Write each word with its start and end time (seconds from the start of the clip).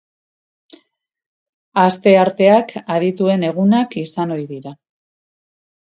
Astearteak 1.83 2.73
adituen 2.97 3.47
egunak 3.53 3.97
izan 4.07 4.37
ohi 4.39 4.49
dira. 4.55 4.79